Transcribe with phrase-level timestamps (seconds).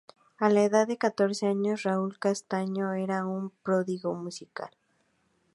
[0.39, 4.71] A la edad de catorce años, Raúl Castaño era un prodigio musical.